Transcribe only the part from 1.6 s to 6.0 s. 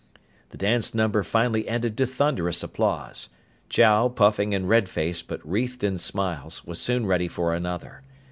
ended to thunderous applause. Chow, puffing and red faced but wreathed in